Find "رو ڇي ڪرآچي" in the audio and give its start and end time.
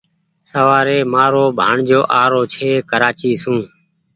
2.31-3.31